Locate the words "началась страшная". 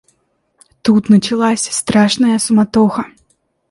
1.09-2.39